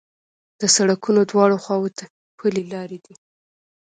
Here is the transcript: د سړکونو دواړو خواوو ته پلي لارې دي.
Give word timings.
د 0.59 0.61
سړکونو 0.75 1.21
دواړو 1.31 1.55
خواوو 1.63 1.95
ته 1.97 2.03
پلي 2.37 2.63
لارې 2.73 2.97
دي. 3.05 3.15